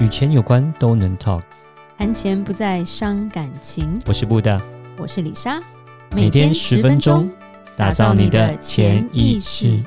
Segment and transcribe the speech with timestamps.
[0.00, 1.42] 与钱有关都能 talk，
[1.96, 3.96] 谈钱不再伤感情。
[4.06, 4.60] 我是布大，
[4.96, 5.60] 我是李莎，
[6.10, 7.30] 每天十分钟，
[7.76, 9.80] 打造你的潜意识，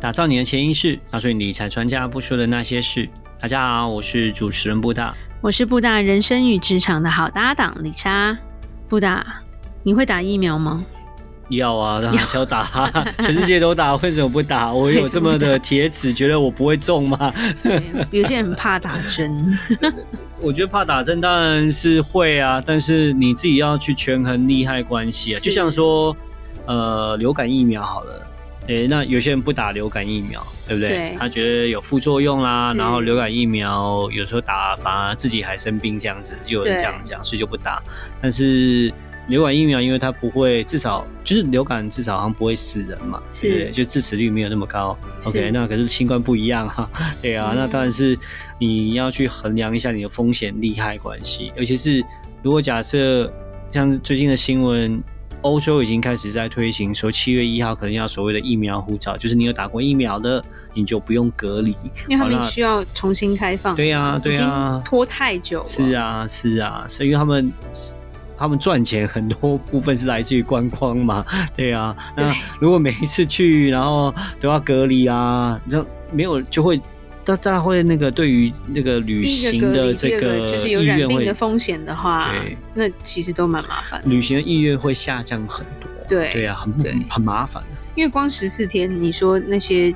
[0.00, 3.06] 打造你的潜意识，告诉你理财专家不说的那些事。
[3.38, 8.38] 大家好，我是主持人布大，我是布大人生与职场的好搭档李莎。
[8.88, 9.42] 布大，
[9.82, 10.82] 你会打疫苗吗？
[11.56, 14.72] 要啊，当然是要打， 全世界都打，为什么不打？
[14.74, 17.32] 我有这么的铁齿，觉得我不会中吗？
[18.10, 19.58] 有些人很 怕打针，
[20.40, 25.40] 我觉得怕打针当然是会啊，但是你自己要去权衡利害关系啊。
[25.40, 26.16] 就像说，
[26.66, 28.26] 呃，流感疫苗好了，
[28.68, 30.88] 欸，那有些人不打流感疫苗，对不对？
[30.90, 37.82] 对，他觉得有副作用啦，然后流感疫苗有时候打反而自己还生病这样子，就有人这样讲，所以就不打。
[38.20, 38.92] 但是。
[39.28, 44.98] 流感疫苗，因为它不会，至少就是流感，至少好像不会死人嘛，是就致死率没有那么高。
[45.26, 46.90] OK，那可是新冠不一样哈，
[47.22, 48.18] 对啊，嗯、那当然是
[48.58, 52.04] 你要去衡量一下你的风险利害关系，尤其是
[52.42, 53.32] 如果假设
[53.70, 55.00] 像最近的新闻，
[55.42, 61.70] 欧洲已经开始在推行说七月一号可能要所谓的疫苗护照，就是你有打过疫苗的，你就不用隔离，
[62.08, 63.74] 因为他们需要重新开放。
[63.76, 65.64] 对呀，对呀，拖太久了。
[65.64, 67.52] 是啊，是啊，是因为他们。
[68.42, 71.24] 他们赚钱很多部分是来自于观光嘛，
[71.56, 71.96] 对啊。
[72.16, 76.80] 那如果每一次去，然后都要隔离啊，这没有就会，
[77.24, 82.34] 大家会那个对于那个旅行的这个就是有染病的风险的话，
[82.74, 84.02] 那其实都蛮麻烦。
[84.06, 86.74] 旅行的意愿会下降很多，对对啊，很
[87.08, 87.62] 很麻烦。
[87.94, 89.88] 因为光十四天，你说那些，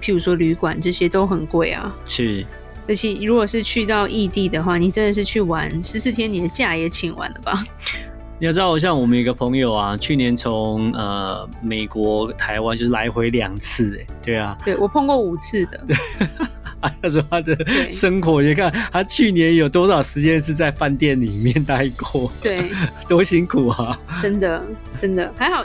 [0.00, 2.46] 譬如说旅馆这些都很贵啊，是。
[2.88, 7.64] 而且，如果是去到异地的话，你真的是去玩十四天，你的假也请完了吧？
[8.38, 15.84] 你要知道，像我们一个朋友啊，去年从呃美国、台湾就是来回两次，哎，对啊，对我碰过五次的。
[15.86, 15.96] 对，
[17.00, 17.56] 他说他的
[17.90, 22.30] 生活，你看他去年有多少时间是在饭店里面待过？
[22.42, 22.70] 对，
[23.08, 23.96] 多辛苦啊！
[24.20, 24.64] 真的，
[24.96, 25.64] 真的还好。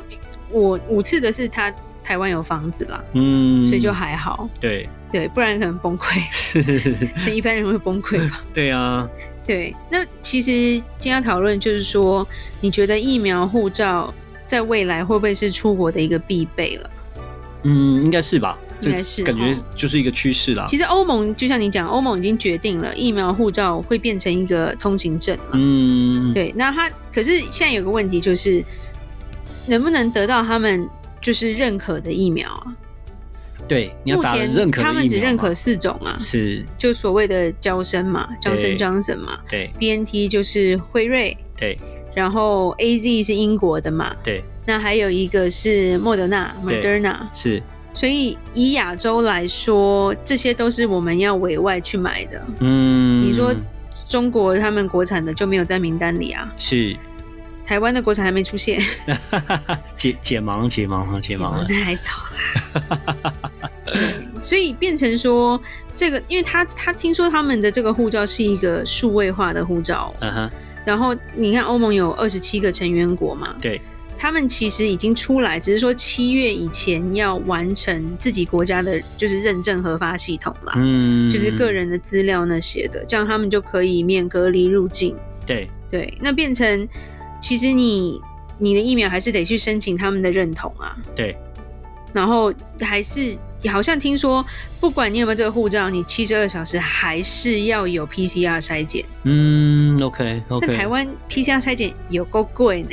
[0.51, 1.73] 我五次的是他。
[2.03, 4.47] 台湾有房子啦，嗯，所以就还好。
[4.61, 6.19] 对对，不然可能崩溃。
[6.31, 6.61] 是，
[7.31, 8.41] 一般人会崩溃吧？
[8.53, 9.07] 对啊，
[9.45, 9.75] 对。
[9.89, 12.27] 那其实今天要讨论就是说，
[12.61, 14.13] 你觉得疫苗护照
[14.45, 16.89] 在未来会不会是出国的一个必备了？
[17.63, 18.57] 嗯，应该是吧。
[18.81, 20.65] 应该是，感觉就是一个趋势啦。
[20.67, 25.51] 其实欧盟就像你讲，欧盟已经决定了疫苗护照会变成一个通行证嘛。
[25.53, 26.53] 嗯，对。
[26.55, 28.63] 那他可是现在有个问题就是，
[29.67, 30.87] 能不能得到他们？
[31.19, 32.71] 就是认可的疫苗啊，
[33.67, 34.65] 对，你要打认可的疫苗。
[34.65, 41.77] 目前他们只认可四种啊，是就所谓的娇生嘛，娇生 Johnson 嘛，对，BNT 就是辉瑞，对，
[42.15, 47.61] 然后 AZ 是英国的嘛，对，那还有一个是莫德纳，Moderna 是，
[47.93, 53.53] 所以以亚洲来说，这些都是我们要委外去买的，嗯，你说
[54.07, 56.53] 中国他们国产的就没有在名单里啊？
[56.57, 56.95] 是。
[57.67, 58.81] 台湾的国产还没出现，
[59.93, 63.33] 解解盲解盲哈 解盲了，那还早啦。
[64.41, 65.61] 所以变成说
[65.93, 70.51] 这个，因为他他听说他们的这个护照是一个数位化的护照，嗯哼。
[70.85, 73.81] 然后你看欧盟有二十七个成员国嘛，对，
[74.17, 85.13] 他们其实已经出来，只是说七月以前要完成自己国家的就是认证核发系统啦，嗯，就是个人的资料那些的，这样他们就可以免隔离入境。
[85.45, 86.87] 对对，那变成。
[87.41, 88.19] 其实你
[88.57, 90.95] 你的疫苗还是得去申请他们的认同啊。
[91.15, 91.35] 对。
[92.13, 93.37] 然后还是
[93.69, 94.43] 好像听说，
[94.79, 99.03] 不管你有没有这个护照，你七十二小时还是要有 PCR 筛检。
[99.23, 100.65] 嗯，OK OK。
[100.65, 102.89] 那台湾 PCR 筛检有够贵呢。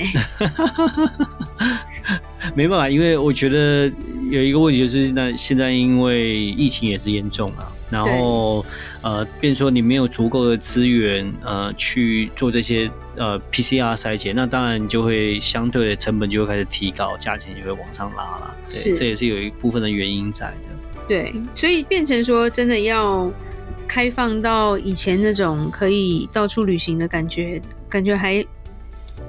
[2.54, 3.90] 没办法，因为我觉得
[4.30, 8.64] 有一个问题就是，那现在因为疫情也是严重啊，然后
[9.04, 12.90] 呃，变说你没有足够的资源呃去做这些。
[13.16, 18.56] 呃，PCR 筛检，那当然就会相对的成本就会开始提高，价钱就会往上拉了。
[18.64, 21.06] 对，是，这也是有一部分的原因在的。
[21.06, 23.30] 对，所以变成说，真的要
[23.86, 28.44] 开放到以前那种可以到处旅行的感觉，感觉还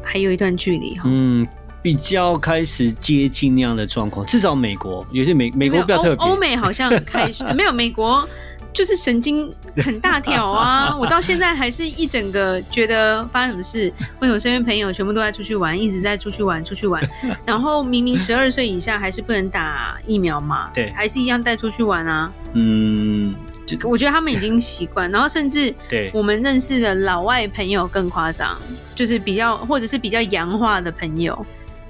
[0.02, 1.04] 还有一段距离哈。
[1.06, 1.48] 嗯，
[1.84, 8.28] 比较开始接近那样的状况，至少美国有些美美国比较特别，欧美好像开始 没有美国。
[8.76, 10.94] 就是神经很大条啊！
[11.00, 13.92] 我到现在还是一整个觉得发生什么事？
[14.20, 17.02] 为什么身边朋友全部都在出去玩，一直在出去玩，出去玩？
[17.46, 20.70] 然后明明十二岁以下还是不能打疫苗嘛？
[20.74, 22.30] 对，还是一样带出去玩啊？
[22.52, 23.34] 嗯，
[23.66, 25.10] 这个我觉得他们已经习惯。
[25.10, 28.58] 然后甚至对我们认识的老外朋友更夸张，
[28.94, 31.46] 就是比较或者是比较洋化的朋友，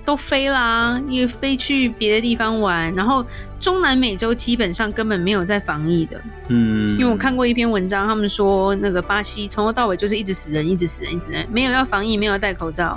[0.06, 2.94] 都飞啦，也飞去别的地方玩。
[2.94, 3.26] 然后
[3.60, 12.96] 中南美洲基本上根本没有在防疫的，嗯，因为我看过一篇文章，他们说那个巴西从头到尾就是一直死人，一直死人，一直死人，没有要防疫，没有要戴口罩，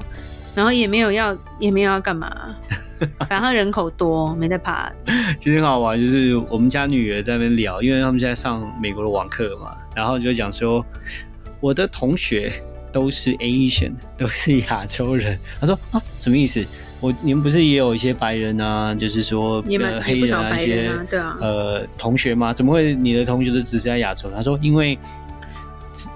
[0.54, 2.30] 然后也没有要，也没有要干嘛，
[3.26, 4.92] 反正人口多，没在怕。
[5.40, 10.84] 其实很好玩，就是我们家女儿在那边聊，因为他们现在上美国的网课嘛，然后就讲说
[11.60, 12.52] 我的同学
[12.92, 15.38] 都是 Asian，都是亚洲人。
[15.58, 16.62] 他说啊，什么意思？
[17.00, 18.94] 我你们不是也有一些白人啊？
[18.94, 22.52] 就是说呃黑人啊一些对啊呃同学吗？
[22.52, 24.30] 怎么会你的同学都只是在亚洲？
[24.34, 24.98] 他说因为。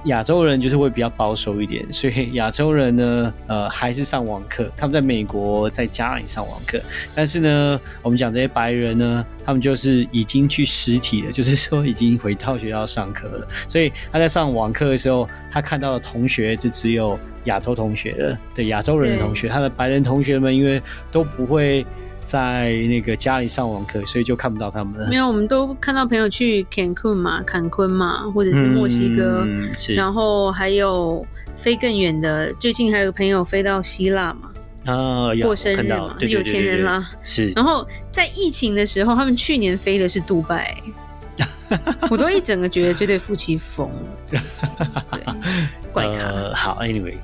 [0.05, 4.71] 亚洲人就是会比较保守一点，所以亚洲人呢，呃，还是上网课。
[4.77, 6.81] 他们在美国在家里上网课，
[7.15, 13.49] 但是呢，我们讲这些白人呢，他们就是已经去实体了，就是说已经回到学校上课了。
[13.69, 21.85] 所以他在上网课的时候，他看到的同学就只有亚洲同学了，对，亚洲人的同学，他的白人同学们因为都不会。
[22.25, 25.09] 在那个家里上网课，所以就看不到他们了。
[25.09, 31.27] 没有，我们都看到朋友去坎昆嘛，坎昆嘛，或者是墨西哥，嗯、然后还有
[31.57, 32.53] 飞更远的。
[32.55, 34.51] 最近还有个朋友飞到希腊嘛，
[34.93, 37.11] 啊，过生日嘛，对对对对对，有钱人啦。
[37.23, 37.51] 是。
[37.57, 40.77] 然后在疫情的时候，他们去年飞的是杜拜。
[42.11, 44.39] 我都一整个觉得这对夫妻疯了，对，
[45.93, 46.29] 怪咖。
[46.29, 47.15] 呃，好，Anyway，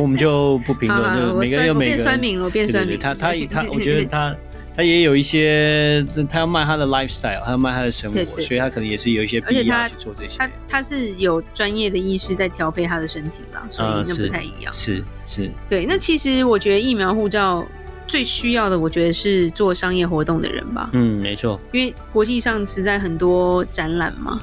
[0.00, 1.18] 我们就不评论。
[1.18, 2.98] 就每个人有每个变酸民了，我变酸民。
[2.98, 4.36] 他 他他，我觉得他
[4.76, 10.38] 他也有一些，他要卖他的 lifestyle，他要卖他的生活，所以他可能也是有一些必要去做这些。
[10.38, 14.72] 他他是有专业的医师在调配他的身体啦，所以那不太一样。
[14.72, 15.50] 是是。
[15.68, 17.66] 对，那其实我觉得疫苗护照。
[18.08, 20.90] 最需要的，我觉得是做商业活动的人吧。
[20.92, 21.60] 嗯，没错。
[21.72, 24.38] 因为国际上实在很多展览嘛。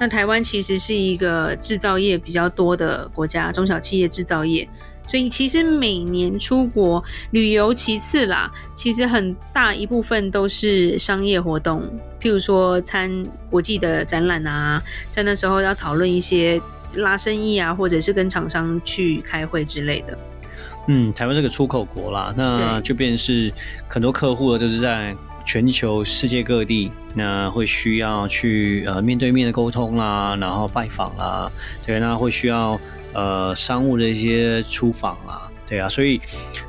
[0.00, 4.66] 那台湾其实是一个制造业比较多的国家，中小企业制造业，
[5.06, 11.82] 所以其实每年出国旅游其次啦，其实很大一部分都是商业活动，
[12.18, 13.10] 譬如说参
[13.50, 16.58] 国际的展览啊，在那时候要讨论一些
[16.94, 20.18] 拉生意啊，或者是跟厂商去开会之类的。
[20.88, 23.52] 嗯，台湾这个出口国啦，那就便是
[23.86, 25.14] 很多客户就是在
[25.44, 31.50] 全球世界各地，那会需要去呃面对面的沟通啦，然后拜访啦，
[31.84, 32.78] 对，那会需要
[33.12, 36.20] 呃商务的一些出访啦，对啊，所以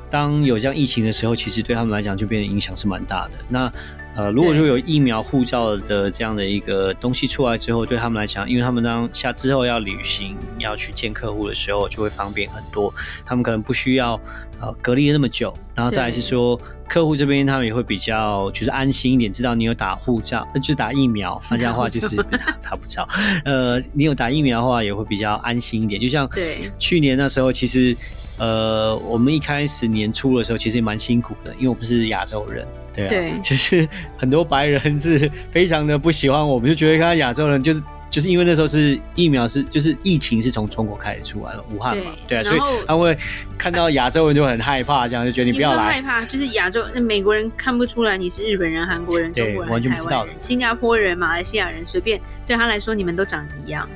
[0.10, 3.32] 当有这样疫情的时候，其实对他们来讲就变得影响是蛮大的。
[3.50, 3.74] 那
[4.14, 12.94] 呃，如果说有疫苗护照的这样的一个东西出来之后，对他们来讲，因为他们当下之后要旅行，要去见客户的时候，就会方便很多。
[13.26, 14.20] 他们可能不需要
[14.60, 16.60] 呃隔离那么久，然后再来是说
[16.90, 23.08] 客户这边他们也会比较就是安心一点，知道你有打护照，那 就打疫苗，那这样的话就是打打不着。
[23.46, 26.02] 呃，你有打疫苗的话也会比较安心一点。
[26.02, 26.30] 就像
[26.78, 27.96] 去年那时候，其实
[28.42, 32.68] 呃我们一开始年初的时候，其实也蛮辛苦的，因为我们是亚洲人。
[32.92, 43.16] 对啊，对，其实很多白人是非常的不喜欢我们，就觉得看到亚洲人就是就是因为那时候是疫苗是就是疫情是从中国开始出来了，武汉嘛，对，对啊，所以他会
[43.60, 45.92] 看到亚洲人就很害怕，这样就觉得你不要来。
[45.92, 53.88] 害怕就是亚洲那美国人看不出来你是日本人、韩国人、中国人、完全不知道的，新加坡人、马来西亚人，随便对他来说你们都长一样。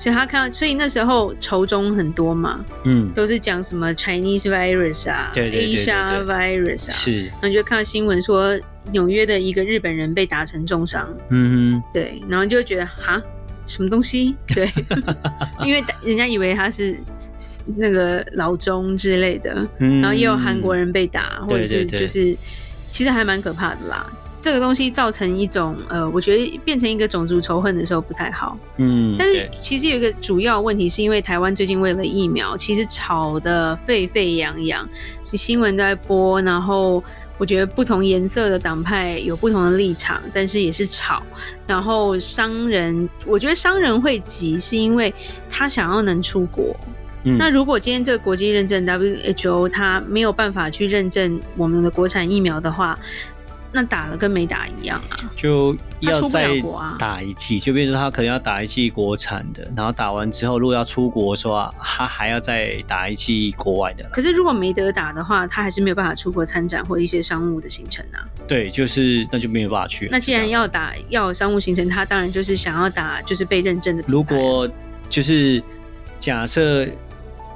[0.00, 8.58] 所以他看到，所以那时候仇中很多嘛，嗯，都是讲什么 Chinese virus 啊，对对对对对，Asia virus 啊，是，然后就看到新闻说
[8.92, 13.22] 纽约的一个日本人被打成重伤，嗯哼，对，然后就觉得哈，
[13.66, 14.34] 什么东西？
[14.46, 14.72] 对，
[15.62, 16.98] 因为人家以为他是
[17.76, 22.34] 那个老中之类的，嗯，然后也有韩国人被打，或者是就是，
[22.88, 24.10] 其实还蛮可怕的啦。
[24.42, 28.58] 这个东西造成一种呃，我觉得变成一个种族仇恨的时候不太好。
[28.78, 34.88] 嗯，但是其实有一个主要问题，是因为台湾最近为了疫苗，其实吵得沸沸扬扬，
[35.22, 37.04] 是新闻都在播，然后
[37.36, 41.22] 我觉得不同颜色的党派有不同的立场，但是也是吵。
[41.66, 45.12] 然后商人，我觉得商人会急，是因为
[45.50, 46.74] 他想要能出国。
[47.24, 52.98] 嗯，那如果今天这个国际认证 WHO 他没有办法去认证我们的国产疫苗的话。
[53.72, 56.60] 那打了跟没打一样啊，就要再
[56.98, 64.04] 打一剂，就变成他可能要打一剂国产的，然后打完之后，如果要出国的话，他还要再打一剂国外的。
[64.12, 68.26] 可是如果没得打的话，他还是没有办法出国参展或一些商务的行程啊。
[68.48, 70.08] 对，就是那就没有办法去。
[70.10, 74.02] 那既然要打要有商务行程，他当然就是想要打就是被认证的。
[74.06, 74.68] 如果
[75.08, 75.62] 就是
[76.18, 76.88] 假设。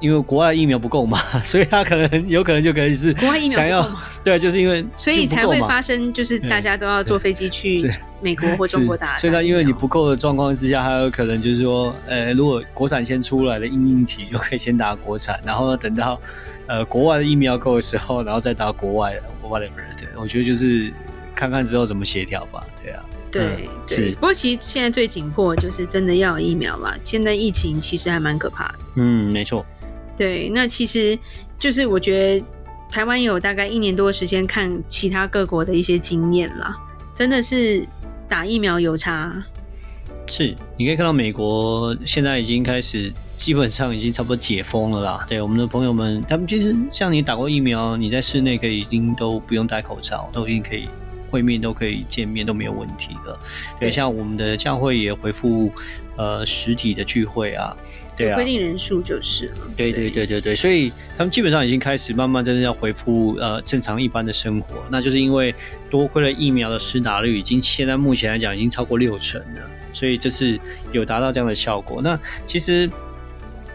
[0.04, 9.16] 因为国外疫苗不够嘛， 所以他可能有可能就可以是国外疫苗想要对，就是因为所以才会发生，就是大家都要坐飞机去美国或中国打。
[9.16, 16.20] 所以他因为你不够的状况之下，还有可能就是说，呃，如果国产先出来的应应期就可以先打国产，然后等到
[16.66, 19.70] 呃国外的疫苗够的时候，然后再打国外的 whatever。
[19.98, 20.92] 对，我觉得就是
[21.34, 22.62] 看看之后怎么协调吧。
[22.82, 23.02] 对啊。
[23.34, 26.94] 对，对，不过其实现在最紧迫就是真的要有疫苗嘛。
[27.02, 28.74] 现在疫情其实还蛮可怕的。
[28.94, 29.66] 嗯，没错。
[30.16, 31.18] 对，那其实
[31.58, 32.46] 就是我觉得
[32.90, 36.76] 台湾有大概一年多的时间看其他各国的一些经验啦，
[37.14, 37.86] 真的是
[38.28, 39.34] 打疫苗有差。
[40.26, 45.24] 是，你可以看到美国现在已经开始，基本上已经差不多解封了啦。
[45.28, 50.88] 对，我们的朋友们，他们其实像你打过疫苗，你在室内可以已经都不用戴口罩，都已经可以。
[51.30, 53.36] 会面都可以见面都没有问题的，
[53.80, 55.68] 对，像我们的教会也回复
[56.14, 57.76] 呃实体的聚会啊，
[58.16, 65.54] 对啊，规定人数就是了，对对对对对，所以他们基本上已经开始慢慢真正要恢复呃正常一般的生活，那就是因为
[65.90, 70.58] 多亏了疫苗的施打率已经现在目前来讲已经超过六成了，所以这是
[70.92, 72.00] 有达到这样的效果。
[72.02, 72.90] 那其实。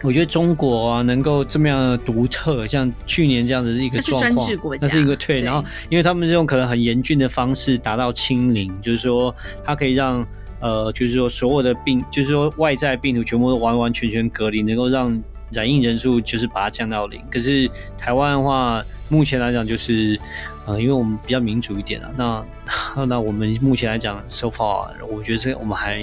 [0.02, 4.48] 我觉得中国啊，能够这么样的独特，像去年这样子的一个状况，
[4.80, 5.42] 那是一个退。
[5.42, 10.26] 然后，因为他们这种可能很严峻的方式达到清零，就是说，它可以让
[10.60, 17.22] 呃，就是说所有的病，就是说外在病毒全部都完完全全隔离，能够让染疫人数就是把它降到零。
[17.30, 20.18] 可是台湾的话，目前来讲就是。
[20.66, 22.46] 呃，因为我们比较民主一点啊，那
[23.08, 25.98] 那我们目前来讲，so far，我觉得这我们还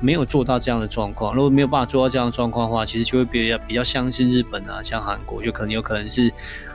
[0.00, 1.34] 没有做到这样的状况。
[1.34, 6.32] 如果没有办法做到这样的状况的话，其实就会比较比较像是日本啊，像韩国，就可能有可能是，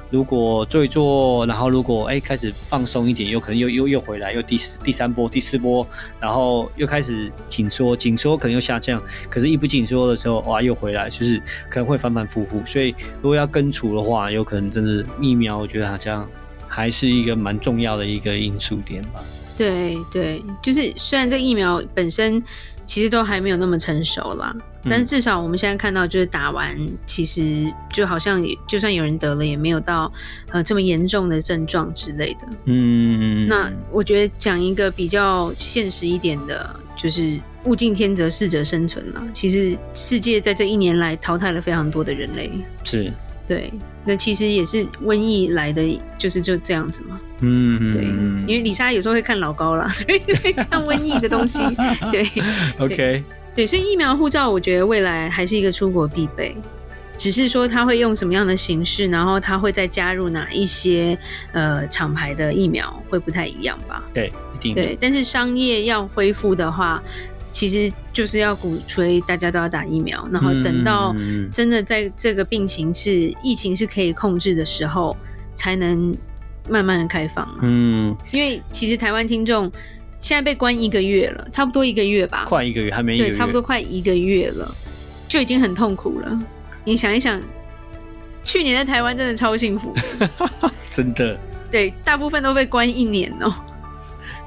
[0.09, 5.85] 如果做一做，然后如果哎开始放松一点，有可能又又又回来，又第四第三波、第四波，
[6.19, 12.65] 然后又开始紧缩，紧缩可能又下降，可是一不紧缩的时候，哇，又回来，就是可能会反反复复。
[12.65, 16.27] 所以如果要根除的话，有可能真的疫苗，我觉得好像。
[16.67, 19.21] 还是一个蛮重要的一个因素点吧。
[19.57, 22.41] 对对，就是虽然这个疫苗本身
[22.85, 30.11] 其实都还没有那么成熟啦，嗯、但至少我们现在看到，就是打完其实就好像就算有人得了，也没有到
[30.51, 32.41] 呃这么严重的症状之类的。
[32.65, 39.23] 嗯，那我觉得讲一个比较现实一点的，就是物竞天择，适者生存啦。
[39.33, 42.51] 其实世界在这一年来淘汰了非常多的人类。
[42.83, 43.11] 是。
[43.47, 43.71] 对，
[44.03, 47.19] 那其实也是瘟疫来的，就是就这样子嘛。
[47.41, 48.03] 嗯，对，
[48.47, 51.59] 因为李莎有时候会看老高啦， 所以会看瘟疫的东西。
[52.11, 52.27] 对
[52.79, 53.23] ，OK，
[53.55, 56.55] 对，所以疫苗护照，我觉得未来还是一个出国必备，
[57.17, 61.17] 只是说他会用什么样的形式，然后他会再加入哪一些
[61.51, 64.03] 呃厂牌的疫苗，会不太一样吧？
[64.13, 64.97] 对，一定对。
[64.99, 67.01] 但是商业要恢复的话。
[67.55, 71.15] 其实就是要鼓吹大家都要打疫苗，然后等到
[71.53, 75.15] 真的在这个病情是疫情是可以控制的时候，
[75.55, 76.13] 才能
[76.69, 77.47] 慢慢的开放。
[77.61, 79.71] 嗯，因为其实台湾听众
[80.19, 84.69] 现在被关一个月了，差不多一个月吧，快一个月还没一个月，对，差不多快一个月了，
[85.29, 86.37] 就已经很痛苦了。
[86.83, 87.41] 你想一想，
[88.43, 90.29] 去年的台湾真的超幸福的，
[90.91, 91.39] 真的，
[91.71, 93.55] 对，大部分都被关一年哦。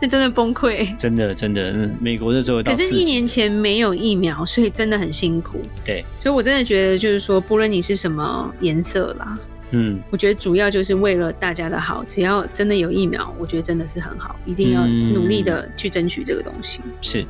[0.00, 5.60] 那 真的崩溃，真的真的，美国的时候，可是一年前没有疫苗，所以真的很辛苦。
[5.84, 9.38] 对，所以我真的觉得，就是说，不论你是什么颜色啦，
[9.72, 16.80] 嗯，我觉得主要就是为了大家的好，只要真的有疫苗，我觉得真的是很好，一定要努力的去争取这个东西。
[16.84, 17.26] 嗯、是，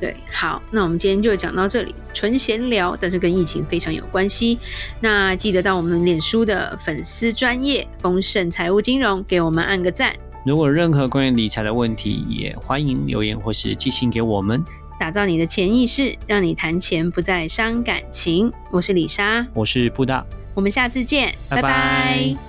[0.00, 4.58] 对，好，那我们今天就讲到这里，纯闲聊，但是跟疫情非常有关系。
[5.00, 10.12] 那记得到我们脸书的粉丝专业丰盛财务金融，给我们按个赞。
[10.44, 14.64] 如果任何关于理财的问题，也欢迎留言或是寄信给我们。
[14.98, 18.52] 打造你的潜意识，让你谈钱不再伤感情。
[18.72, 21.62] 我是李莎，我是布大，我们下次见，拜拜。
[21.62, 22.47] 拜拜。